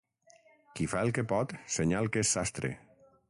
Qui 0.79 0.87
fa 0.93 1.03
el 1.07 1.13
que 1.17 1.25
pot, 1.33 1.55
senyal 1.75 2.11
que 2.15 2.23
és 2.25 2.35
sastre. 2.39 2.73